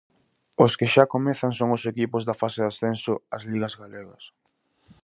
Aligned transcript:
Os 0.63 0.73
que 0.79 0.87
xa 0.93 1.03
comezan 1.13 1.51
son 1.59 1.69
os 1.77 1.83
equipos 1.91 2.25
da 2.27 2.39
fase 2.41 2.59
de 2.61 2.69
ascenso 2.71 3.13
ás 3.35 3.43
ligas 3.51 3.73
galegas. 3.81 4.23